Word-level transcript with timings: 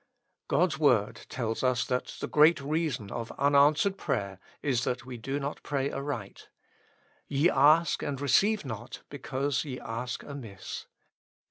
God's 0.47 0.79
word 0.79 1.27
tells 1.29 1.61
us 1.61 1.85
that 1.85 2.15
the 2.21 2.27
great 2.27 2.59
reason 2.59 3.11
of 3.11 3.31
unanswered 3.33 3.99
prayer 3.99 4.39
is 4.63 4.83
that 4.83 5.05
we 5.05 5.15
do 5.15 5.39
not 5.39 5.61
pray 5.61 5.91
aright:" 5.91 6.49
Ye 7.27 7.51
ask 7.51 8.01
and 8.01 8.19
receive 8.19 8.65
not, 8.65 9.03
because 9.11 9.63
ye 9.63 9.79
ask 9.79 10.23
amiss." 10.23 10.87